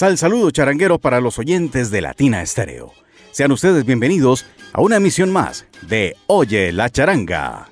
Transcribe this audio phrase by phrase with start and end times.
[0.00, 2.94] Sal saludo charanguero para los oyentes de Latina Estéreo.
[3.32, 7.68] Sean ustedes bienvenidos a una emisión más de Oye la charanga.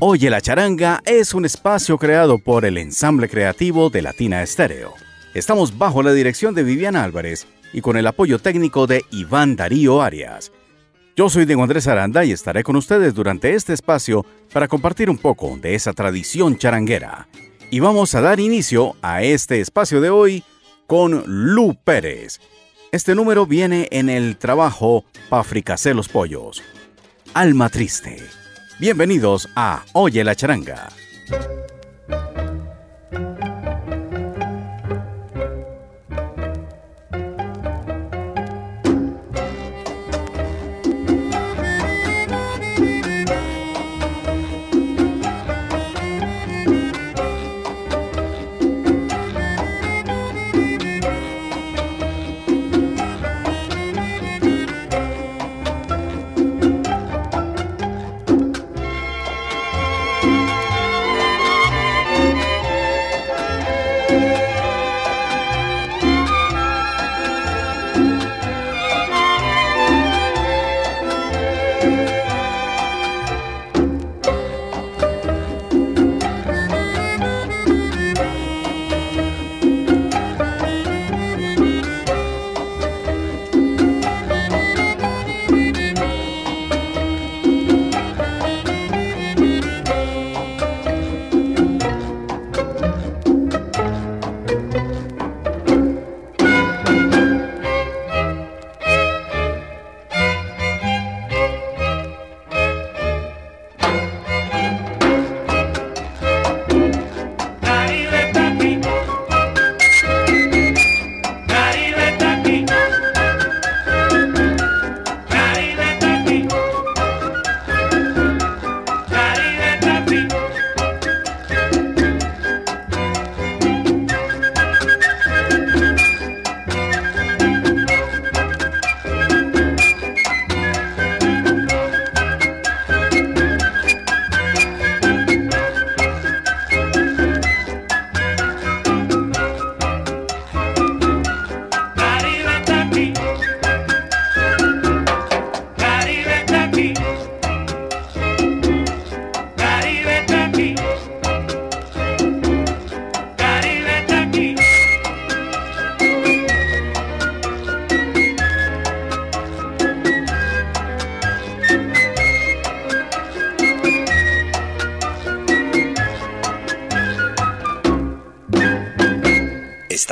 [0.00, 4.92] Oye la charanga es un espacio creado por el ensamble creativo de Latina Estéreo.
[5.32, 10.02] Estamos bajo la dirección de Viviana Álvarez y con el apoyo técnico de Iván Darío
[10.02, 10.52] Arias.
[11.18, 15.18] Yo soy Diego Andrés Aranda y estaré con ustedes durante este espacio para compartir un
[15.18, 17.26] poco de esa tradición charanguera.
[17.72, 20.44] Y vamos a dar inicio a este espacio de hoy
[20.86, 22.38] con Lu Pérez.
[22.92, 25.44] Este número viene en el trabajo Pa'
[25.92, 26.62] los pollos.
[27.34, 28.18] Alma triste.
[28.78, 30.88] Bienvenidos a Oye la charanga.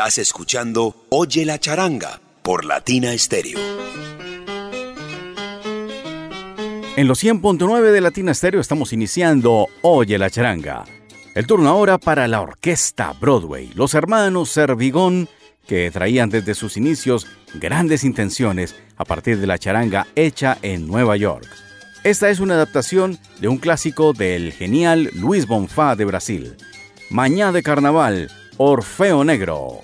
[0.05, 3.59] Escuchando Oye la charanga por Latina Stereo.
[6.97, 10.85] En los 100.9 de Latina Stereo estamos iniciando Oye la charanga.
[11.35, 15.29] El turno ahora para la orquesta Broadway, los hermanos Servigón,
[15.67, 21.17] que traían desde sus inicios grandes intenciones a partir de la charanga hecha en Nueva
[21.17, 21.49] York.
[22.05, 26.57] Esta es una adaptación de un clásico del genial Luis Bonfá de Brasil,
[27.11, 29.81] Mañá de Carnaval, Orfeo Negro.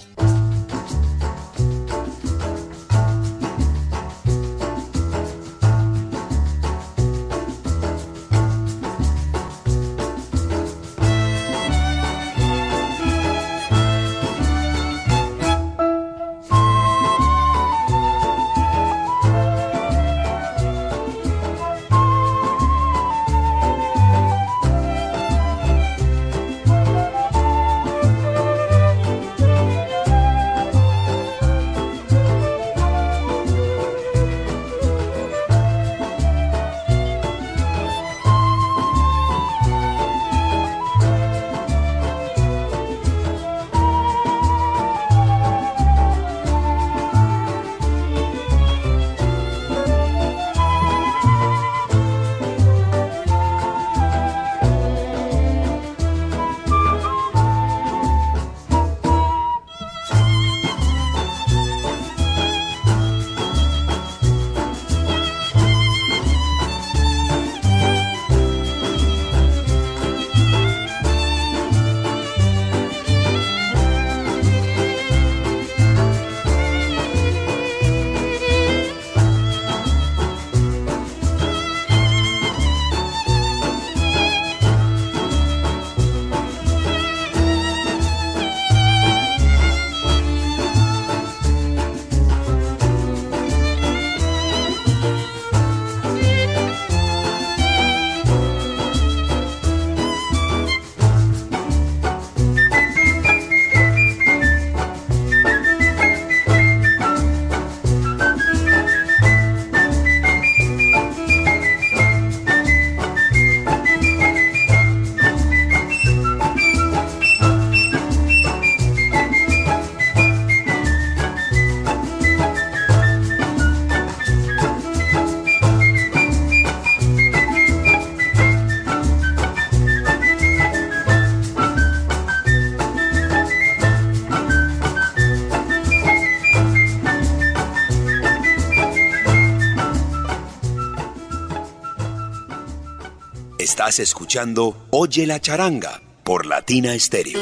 [144.88, 147.38] Oye la charanga por Latina Stereo.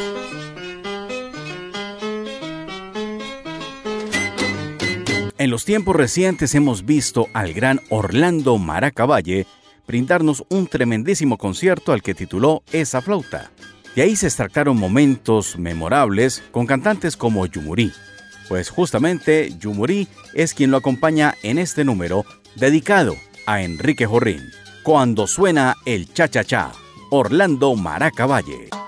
[5.39, 9.47] En los tiempos recientes hemos visto al gran Orlando Maracavalle
[9.87, 13.53] brindarnos un tremendísimo concierto al que tituló Esa flauta.
[13.95, 17.93] De ahí se extractaron momentos memorables con cantantes como Yumurí,
[18.49, 22.25] pues justamente Yumurí es quien lo acompaña en este número
[22.57, 23.15] dedicado
[23.47, 24.51] a Enrique Jorrín,
[24.83, 26.80] cuando suena el cha-cha-cha.
[27.13, 28.80] Orlando Maracavalle.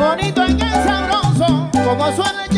[0.00, 2.49] bonito en el sabroso, como suena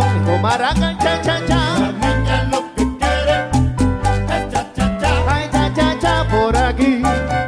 [0.00, 1.78] y con maraca y cha-cha-cha.
[1.78, 3.36] La niña lo que quiere
[4.34, 5.34] es cha cha cha.
[5.34, 7.02] Ay, cha-cha-cha por aquí,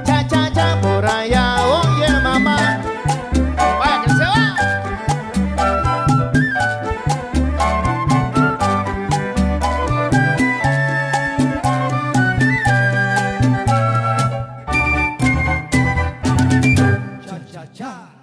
[0.05, 1.57] cha-cha-cha por allá.
[1.67, 2.81] Oye, mamá,
[3.81, 4.45] vaya que se va.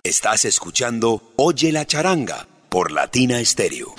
[0.04, 3.93] Estás escuchando Oye la charanga por Latina Stereo.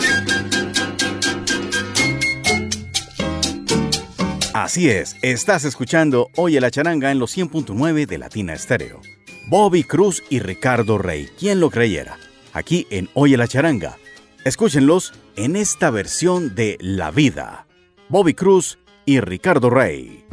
[4.54, 9.00] Así es, estás escuchando Oye la charanga en los 100.9 de Latina Estéreo.
[9.48, 12.18] Bobby Cruz y Ricardo Rey, ¿quién lo creyera?
[12.52, 13.96] Aquí en Oye la charanga.
[14.44, 17.66] Escúchenlos en esta versión de La Vida.
[18.08, 20.24] Bobby Cruz y Ricardo Rey.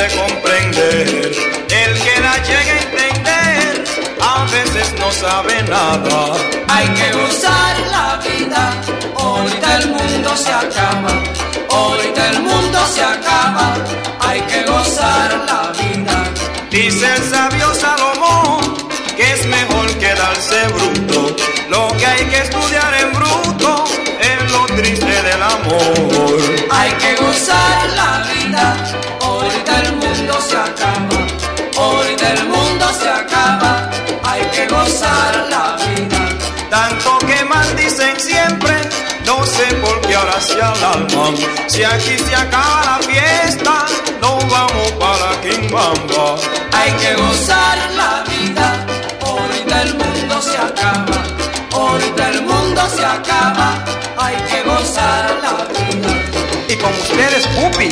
[0.00, 1.32] De comprender.
[1.84, 3.84] El que la llegue a entender
[4.22, 6.18] a veces no sabe nada.
[6.68, 8.62] Hay que gozar la vida,
[9.16, 11.12] hoy del mundo se acaba,
[11.80, 13.74] hoy del mundo se acaba,
[14.20, 14.79] hay que gozar
[40.40, 41.36] ahora se alarman.
[41.68, 43.86] Si aquí se acaba la fiesta,
[44.20, 46.36] no vamos para Quimbamba.
[46.72, 48.86] Hay que gozar la vida,
[49.26, 51.22] hoy del mundo se acaba,
[51.74, 53.84] hoy del mundo se acaba,
[54.16, 56.08] hay que gozar la vida.
[56.68, 57.88] Y con ustedes, Pupi,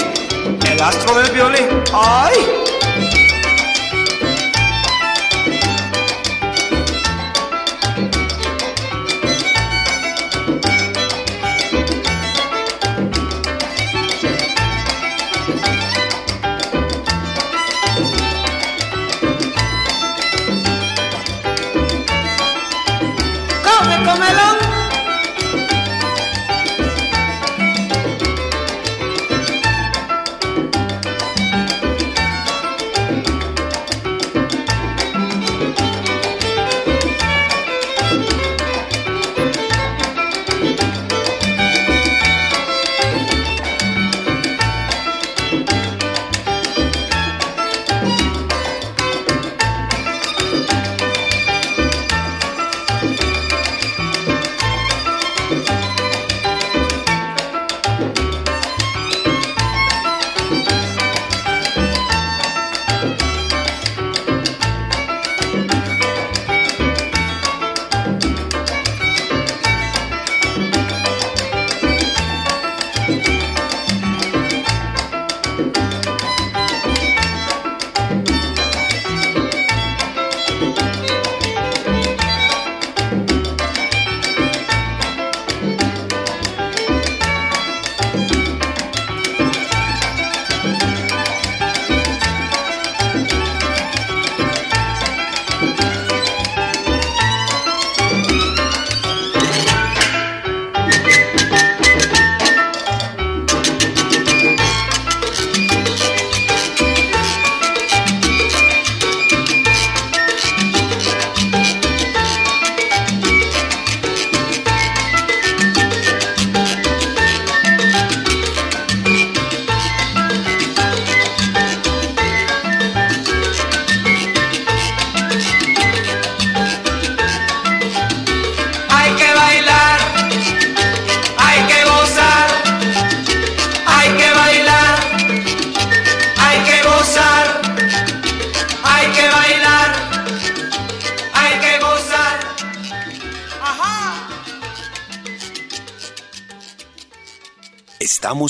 [0.70, 1.68] el astro del violín.
[1.92, 2.34] ¡Ay!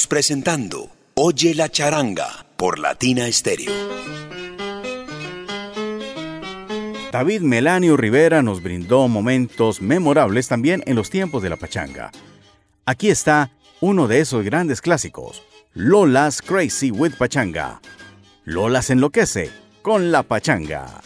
[0.06, 3.72] Presentando Oye la charanga por Latina Estéreo.
[7.10, 12.12] David Melanio Rivera nos brindó momentos memorables también en los tiempos de la pachanga.
[12.84, 15.42] Aquí está uno de esos grandes clásicos,
[15.74, 17.80] Lola's Crazy with Pachanga.
[18.44, 19.50] Lola se enloquece
[19.82, 21.00] con la pachanga.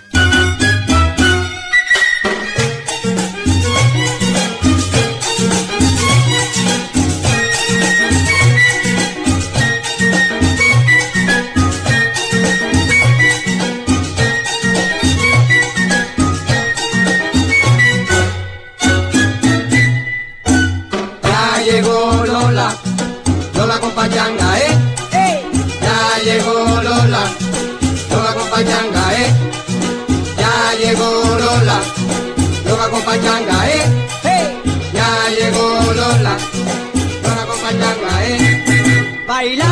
[33.04, 33.84] Pachanga, eh.
[34.92, 36.36] Ya llegó Lola,
[37.22, 39.24] Lola con pachanga, eh.
[39.26, 39.71] Bailando,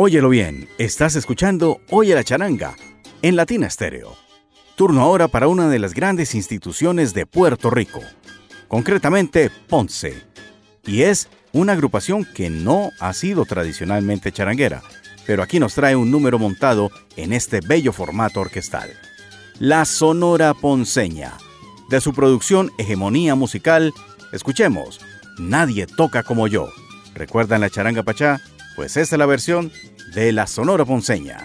[0.00, 2.76] Óyelo bien, estás escuchando Oye la charanga
[3.20, 4.14] en Latina Stereo.
[4.76, 7.98] Turno ahora para una de las grandes instituciones de Puerto Rico,
[8.68, 10.22] concretamente Ponce.
[10.86, 14.82] Y es una agrupación que no ha sido tradicionalmente charanguera,
[15.26, 18.92] pero aquí nos trae un número montado en este bello formato orquestal.
[19.58, 21.32] La Sonora Ponceña.
[21.90, 23.92] De su producción Hegemonía Musical,
[24.32, 25.00] escuchemos
[25.38, 26.68] Nadie toca como yo.
[27.14, 28.40] ¿Recuerdan la charanga pachá?
[28.78, 29.72] Pues esta es la versión
[30.14, 31.42] de La Sonora Ponceña.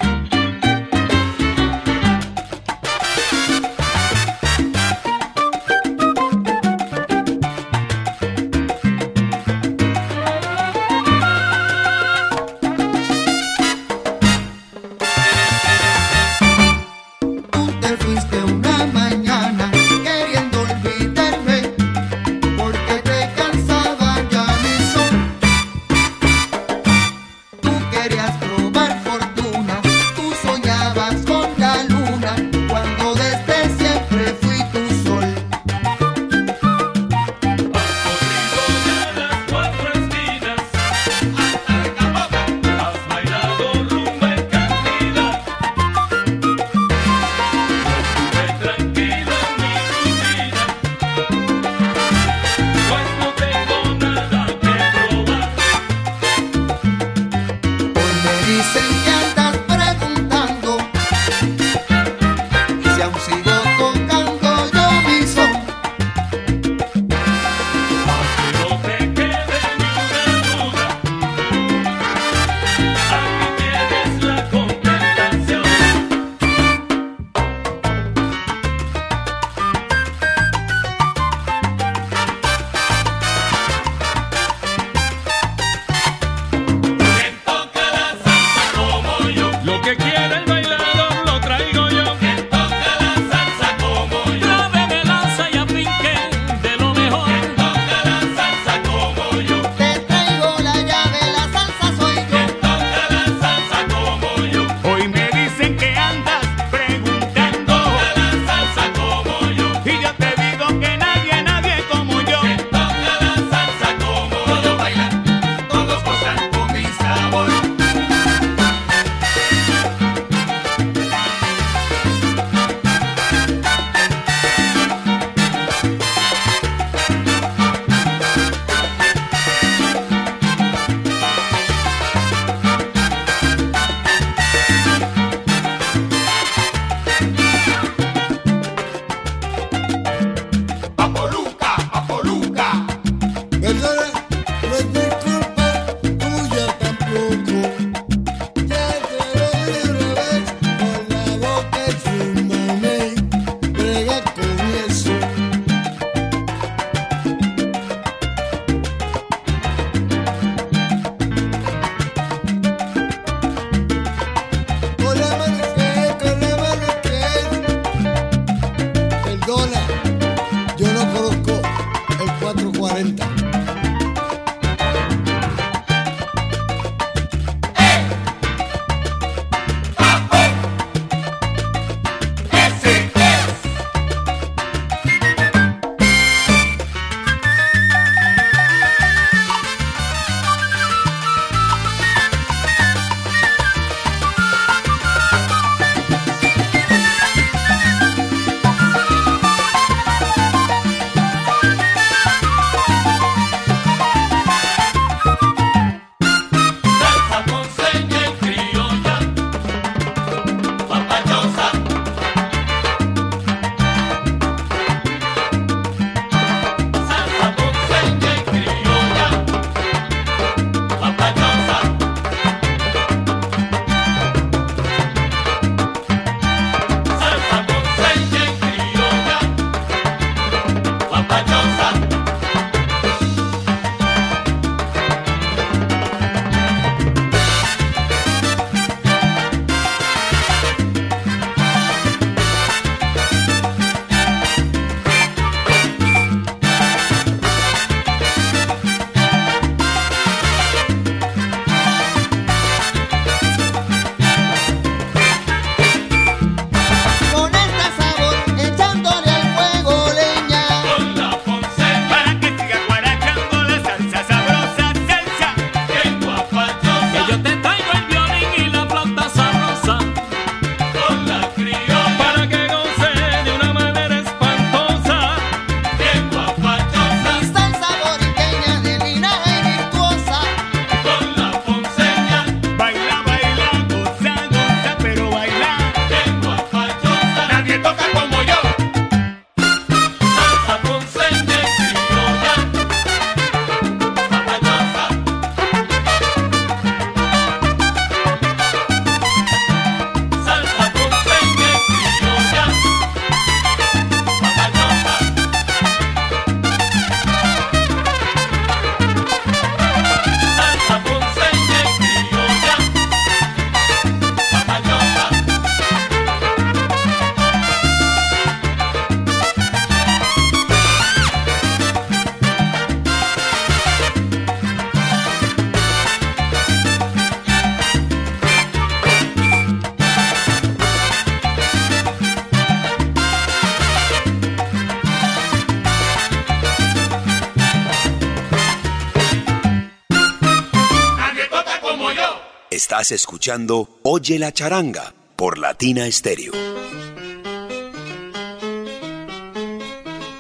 [344.04, 346.54] Oye la charanga por Latina Stereo.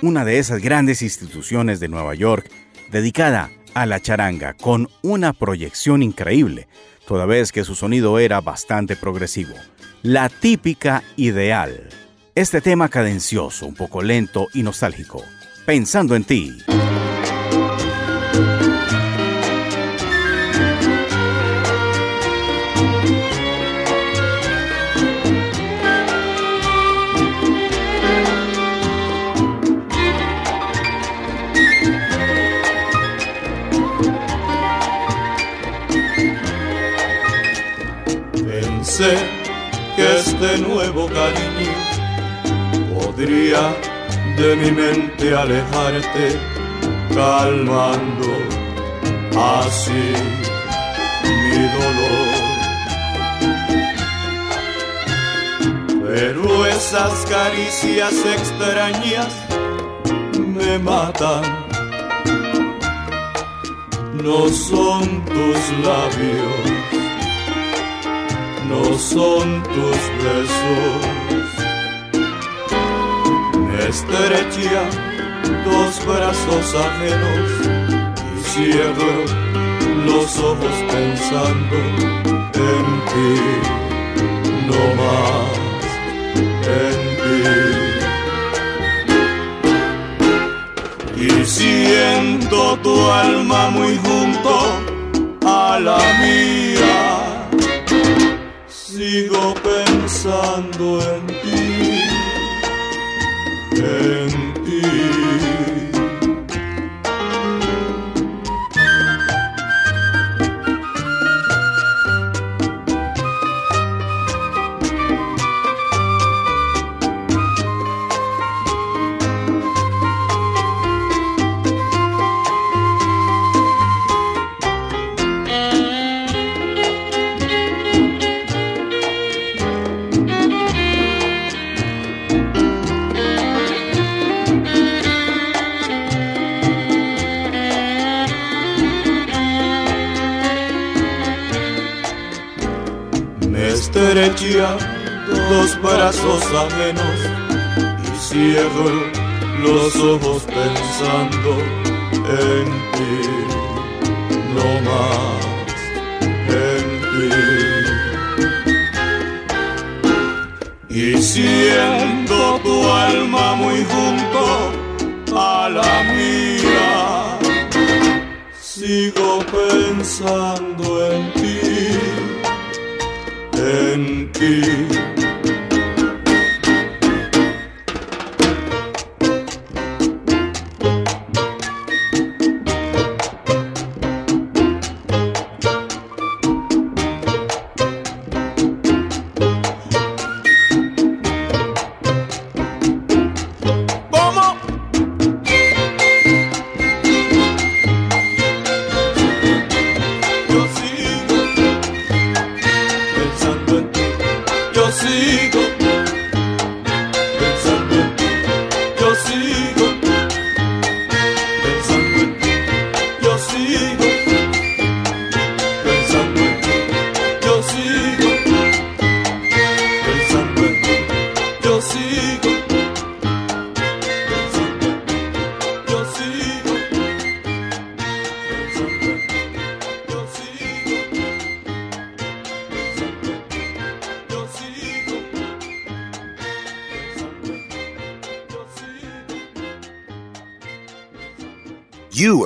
[0.02, 2.50] Una de esas grandes instituciones de Nueva York
[2.92, 6.70] dedicada a la charanga con una proyección increíble,
[7.06, 9.56] toda vez que su sonido era bastante progresivo.
[10.02, 11.89] La típica ideal.
[12.36, 15.22] Este tema cadencioso, un poco lento y nostálgico.
[15.66, 16.54] Pensando en ti.
[39.04, 41.74] Que este nuevo cariño
[42.94, 43.76] podría
[44.38, 46.39] de mi mente alejarte,
[47.13, 48.32] calmando
[49.36, 50.06] así
[51.26, 52.44] mi dolor.
[56.08, 59.34] Pero esas caricias extrañas
[60.39, 61.44] me matan.
[64.24, 66.73] No son tus labios,
[68.74, 71.02] no son tus besos.
[73.68, 74.84] Me estrecha
[75.66, 77.50] dos brazos ajenos
[78.30, 79.16] y cierro
[80.08, 81.78] los ojos pensando
[82.72, 83.34] en ti,
[84.70, 85.56] no más
[86.82, 87.40] en ti.
[91.26, 94.54] Y siento tu alma muy junto
[95.46, 96.53] a la mía,
[99.13, 101.23] sigo pensando en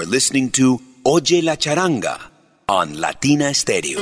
[0.10, 2.18] listening to Oye la charanga
[2.68, 4.00] on Latina Stereo.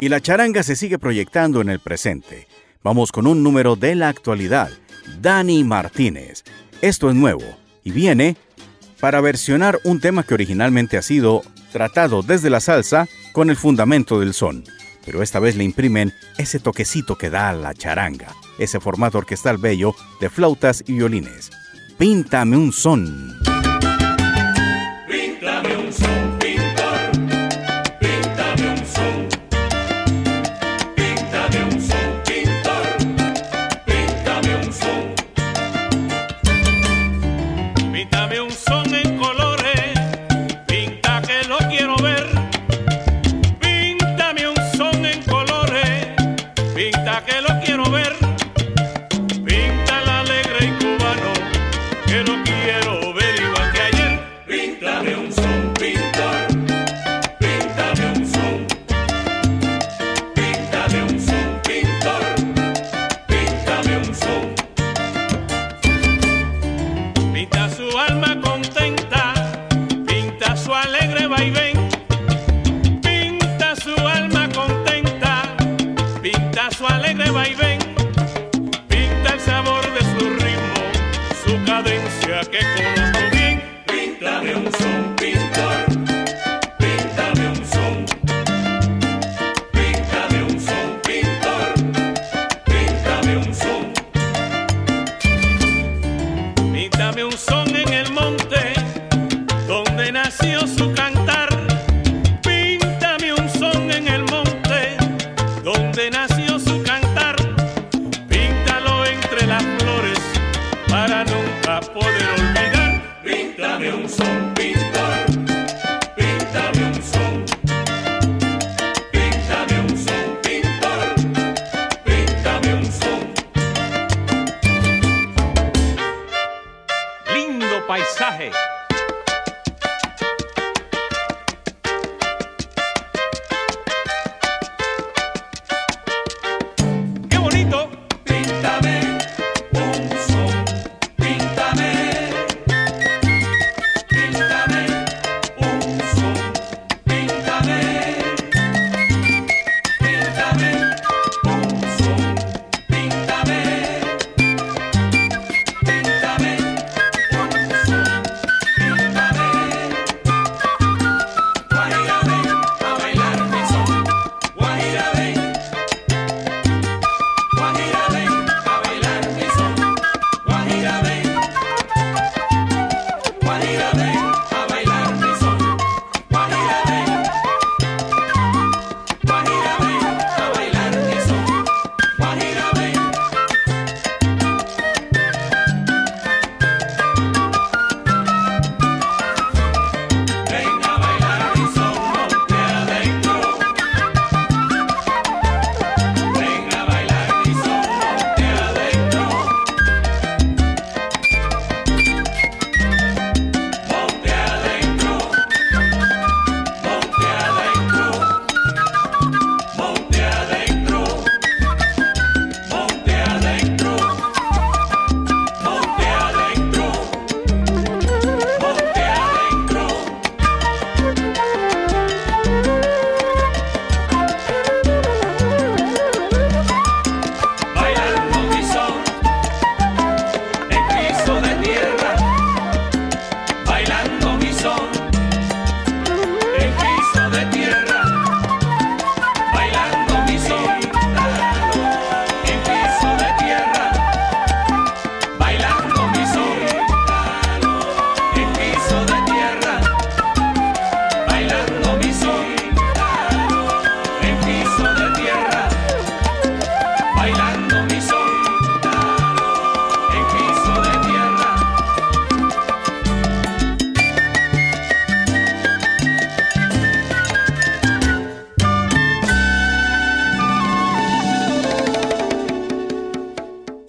[0.00, 2.46] Y la charanga se sigue proyectando en el presente.
[2.82, 4.70] Vamos con un número de la actualidad.
[5.20, 6.44] Dani Martínez.
[6.80, 7.44] Esto es nuevo
[7.84, 8.36] y viene
[9.00, 14.20] para versionar un tema que originalmente ha sido tratado desde la salsa con el fundamento
[14.20, 14.64] del son.
[15.04, 19.58] Pero esta vez le imprimen ese toquecito que da a la charanga, ese formato orquestal
[19.58, 21.50] bello de flautas y violines.
[21.98, 23.61] Píntame un son.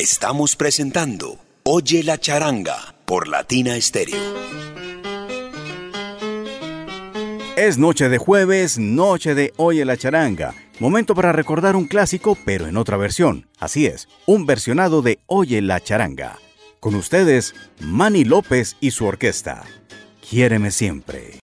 [0.03, 4.17] Estamos presentando Oye la charanga por Latina Stereo.
[7.55, 10.55] Es noche de jueves, noche de Oye la charanga.
[10.81, 13.47] Momento para recordar un clásico, pero en otra versión.
[13.59, 16.37] Así es, un versionado de Oye la charanga.
[16.81, 19.63] Con ustedes, Manny López y su orquesta.
[20.19, 21.39] Quiéreme siempre.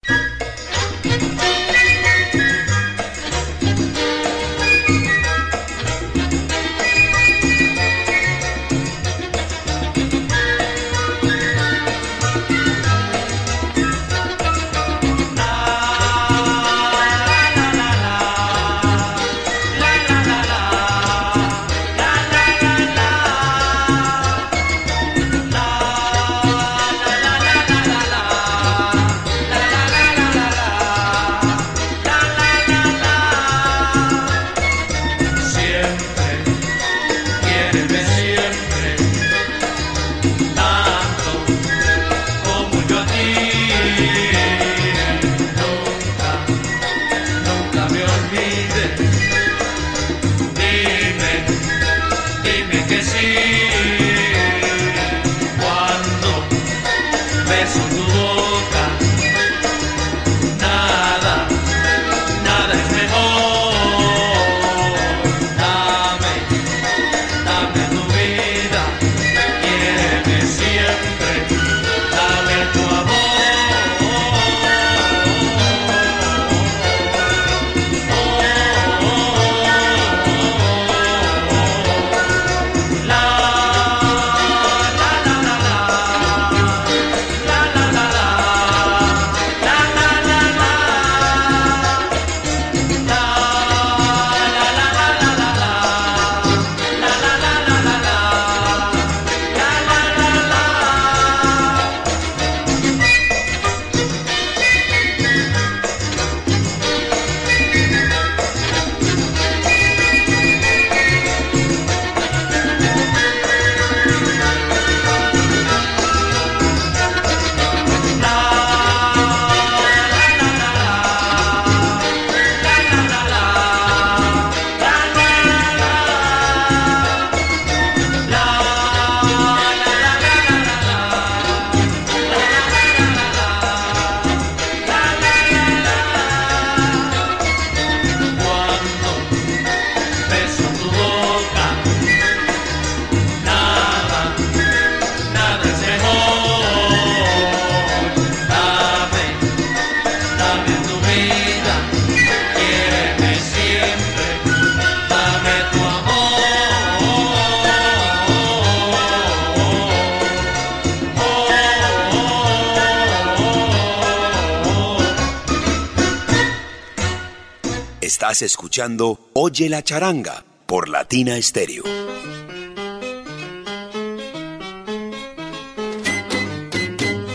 [169.35, 171.85] Oye la charanga por Latina Stereo.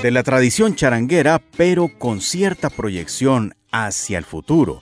[0.02, 4.82] De la tradición charanguera, pero con cierta proyección hacia el futuro,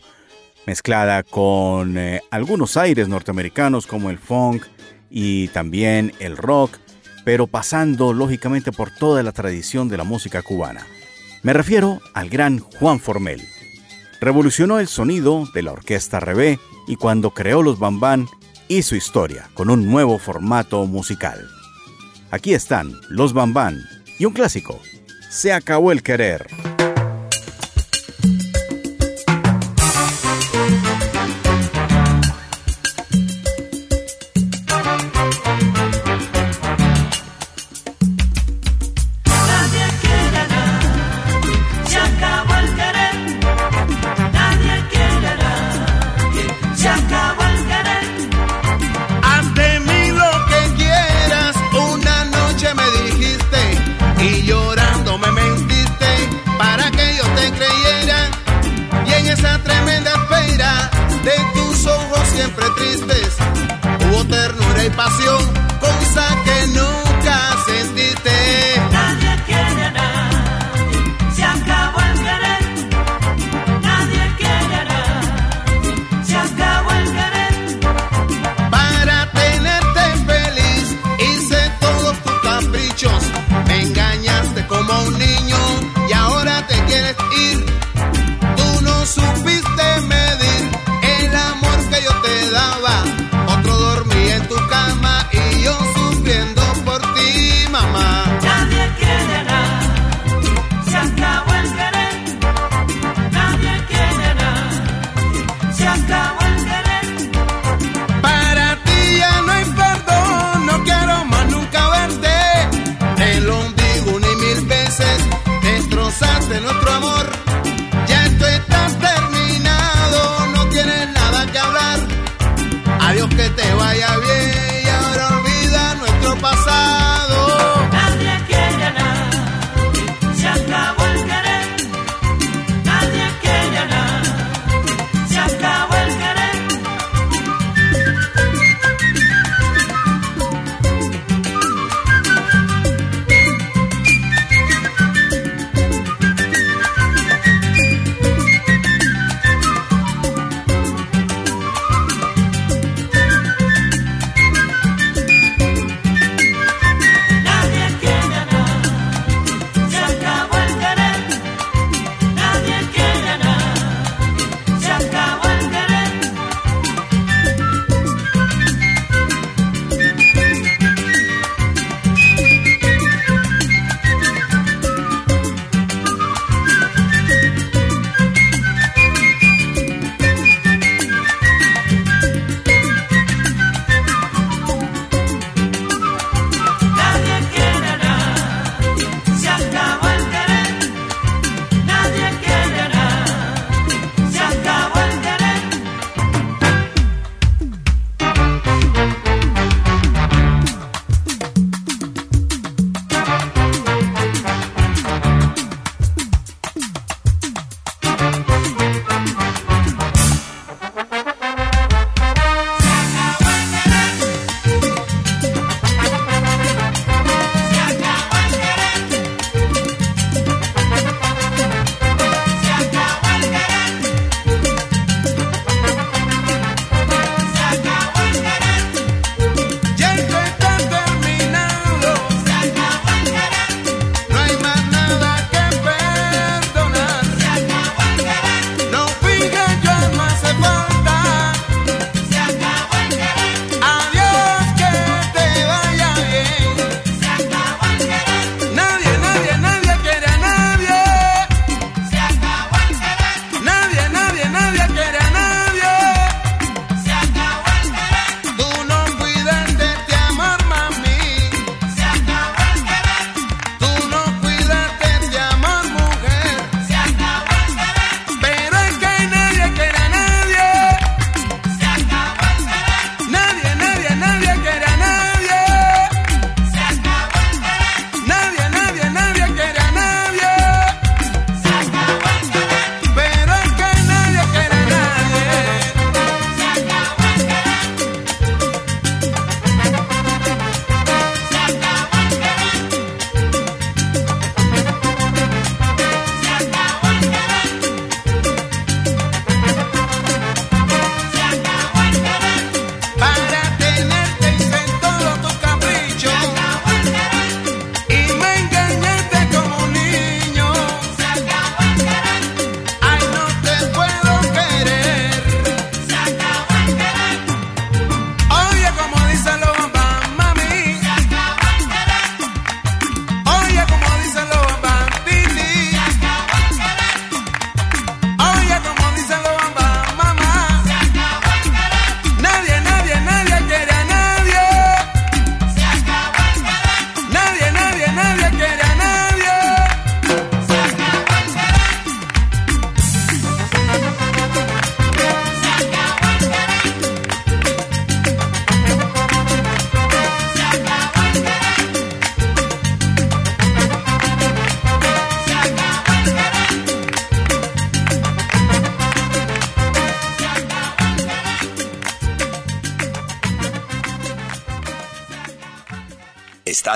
[0.66, 4.66] mezclada con eh, algunos aires norteamericanos como el funk
[5.12, 6.78] y también el rock,
[7.24, 10.88] pero pasando lógicamente por toda la tradición de la música cubana.
[11.43, 13.47] Me refiero al gran Juan Formel.
[14.20, 18.28] Revolucionó el sonido de la orquesta Rebé y cuando creó los Bambán
[18.68, 21.47] hizo historia con un nuevo formato musical.
[22.32, 23.82] Aquí están los Bambán
[24.20, 24.80] y un clásico,
[25.30, 26.77] Se acabó el querer.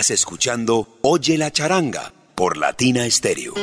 [0.01, 3.53] Estás escuchando Oye la charanga por Latina Stereo.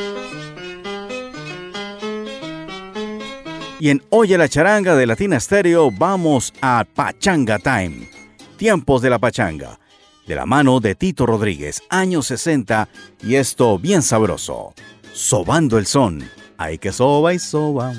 [3.80, 8.08] Y en Oye la charanga de Latina Stereo vamos a Pachanga Time.
[8.56, 9.80] Tiempos de la Pachanga.
[10.28, 12.88] De la mano de Tito Rodríguez, años 60,
[13.24, 14.74] y esto bien sabroso.
[15.12, 16.22] Sobando el son.
[16.56, 17.94] Hay que soba y soba.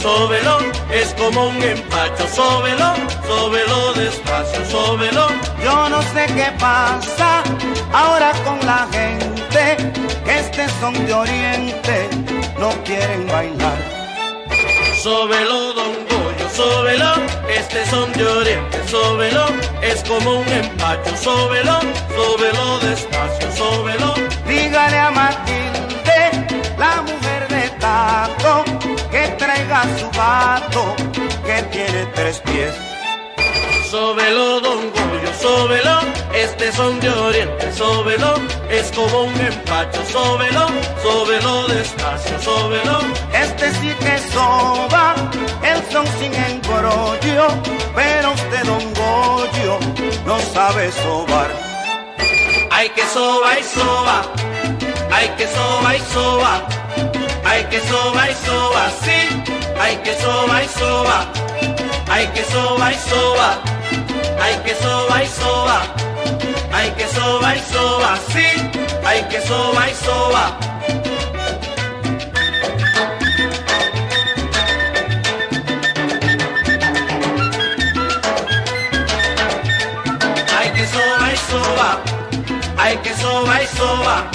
[0.00, 0.58] Sóbelo,
[0.92, 2.94] es como un empacho, sóbelo,
[3.26, 5.26] sóbelo despacio, sóbelo.
[5.62, 7.42] Yo no sé qué pasa
[7.92, 9.76] ahora con la gente,
[10.24, 12.08] que este son de oriente,
[12.58, 13.78] no quieren bailar.
[15.02, 17.12] Sóbelo, don Goyo, sóbelo,
[17.48, 19.46] este son de oriente, sóbelo,
[19.82, 21.80] es como un empacho, sóbelo,
[22.14, 24.14] sóbelo despacio, sóbelo.
[24.46, 25.59] Dígale a Matilde,
[30.12, 30.94] gato,
[31.44, 32.74] que tiene tres pies.
[33.90, 35.98] Sóbelo, don Goyo, sóbelo,
[36.32, 38.34] este son de oriente, sóbelo,
[38.70, 40.68] es como un empacho, sóbelo,
[41.02, 43.00] sóbelo despacio, sóbelo.
[43.32, 45.16] Este sí que soba,
[45.64, 47.48] el son sin embrollo,
[47.96, 49.78] pero usted, don Goyo,
[50.24, 51.50] no sabe sobar.
[52.70, 54.22] Hay que soba y soba,
[55.10, 56.68] hay que soba y soba,
[57.44, 61.32] hay que soba y soba, sí, hay que soba y soba,
[62.10, 63.58] hay que soba y soba,
[64.42, 65.80] hay que soba y soba,
[66.72, 68.48] hay que soba y soba, sí,
[69.06, 70.58] hay que soba y soba.
[80.58, 82.00] Hay que soba y soba,
[82.76, 84.30] hay que soba y soba,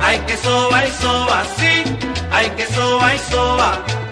[0.00, 1.74] hay que soba y soba, sí,
[2.30, 4.05] hay que soba y soba.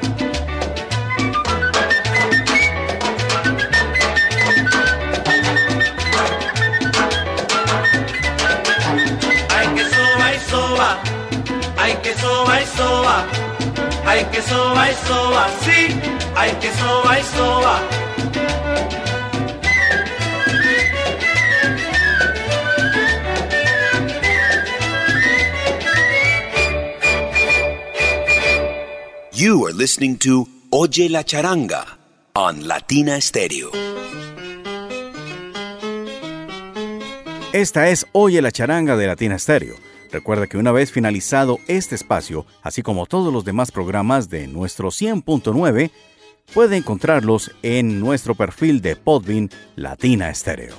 [10.74, 10.98] Soba
[11.76, 13.26] hay que soba y soba,
[14.06, 16.00] hay que soba y soba, sí,
[16.34, 17.82] hay que soba y soba.
[29.32, 31.84] You are listening to Oye la charanga
[32.34, 33.70] on Latina Stereo.
[37.52, 39.93] Esta es Oye la charanga de Latina Stereo.
[40.14, 44.90] Recuerda que una vez finalizado este espacio, así como todos los demás programas de nuestro
[44.90, 45.90] 100.9,
[46.54, 50.76] puede encontrarlos en nuestro perfil de Podbean Latina Stereo.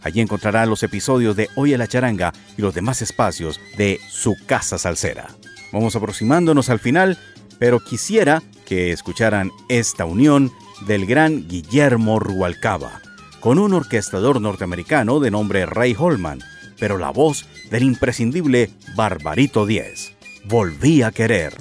[0.00, 4.78] Allí encontrará los episodios de Oye la charanga y los demás espacios de Su Casa
[4.78, 5.28] Salsera.
[5.72, 7.18] Vamos aproximándonos al final,
[7.58, 10.50] pero quisiera que escucharan esta unión
[10.86, 13.02] del gran Guillermo Rualcaba
[13.40, 16.40] con un orquestador norteamericano de nombre Ray Holman,
[16.80, 20.16] pero la voz del imprescindible Barbarito 10.
[20.46, 21.52] Volví a querer.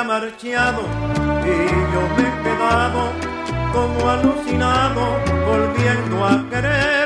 [0.00, 0.82] Marchado
[1.44, 3.12] y yo me he quedado
[3.72, 7.01] como alucinado, volviendo a querer.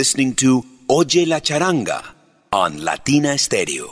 [0.00, 2.02] Listening to Oye la Charanga
[2.52, 3.90] on Latina Stereo.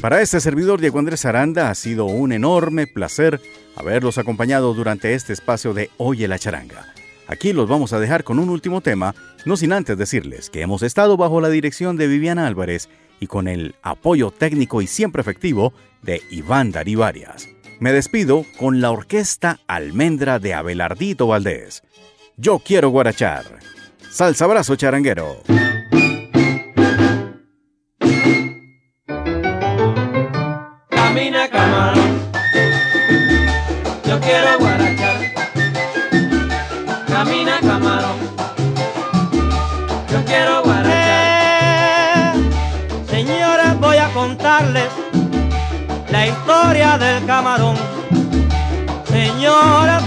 [0.00, 3.40] Para este servidor Diego Andrés Aranda ha sido un enorme placer
[3.74, 6.94] haberlos acompañado durante este espacio de Oye la Charanga.
[7.26, 10.84] Aquí los vamos a dejar con un último tema, no sin antes decirles que hemos
[10.84, 15.72] estado bajo la dirección de Viviana Álvarez y con el apoyo técnico y siempre efectivo
[16.02, 17.48] de Iván Darío Arias.
[17.80, 21.82] Me despido con la orquesta Almendra de Abelardito Valdés.
[22.36, 23.44] Yo quiero guarachar.
[24.10, 25.42] Salsa abrazo charanguero.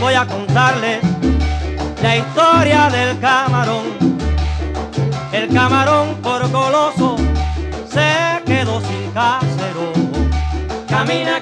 [0.07, 0.99] Voy a contarles
[2.01, 3.83] la historia del camarón.
[5.33, 7.17] El camarón por goloso
[7.91, 9.91] se quedó sin casero.
[10.87, 11.36] Camina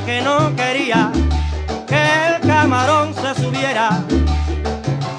[0.00, 1.12] que no quería
[1.86, 4.00] que el camarón se subiera,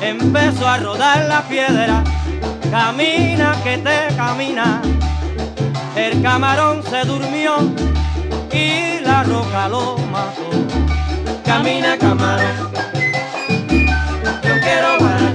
[0.02, 2.04] empezó a rodar la piedra,
[2.70, 4.82] camina que te camina,
[5.96, 7.56] el camarón se durmió
[8.52, 10.50] y la roca lo mató.
[11.46, 12.72] Camina camarón,
[14.44, 15.35] yo quiero guarachar.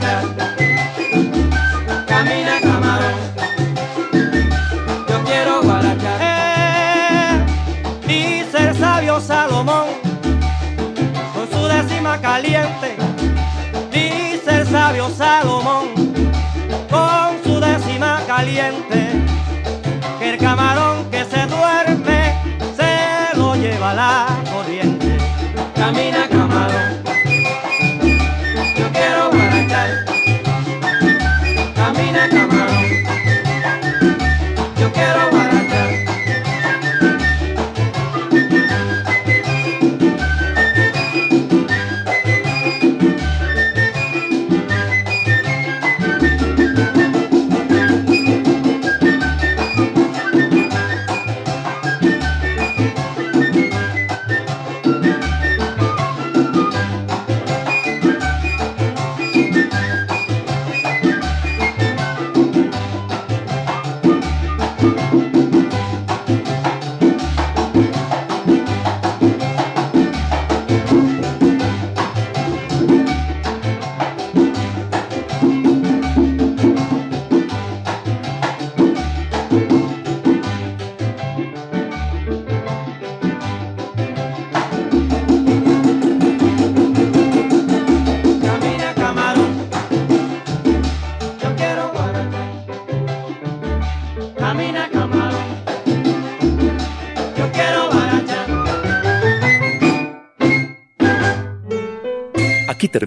[12.19, 12.97] Caliente.
[13.93, 15.89] Dice el sabio Salomón
[16.91, 19.09] con su décima caliente
[20.19, 21.00] que el camarón